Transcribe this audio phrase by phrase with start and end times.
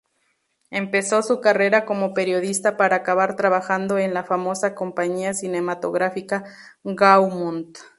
[0.71, 6.43] Empezó su carrera como periodista para acabar trabajando en la famosa compañía cinematográfica
[6.83, 7.77] Gaumont.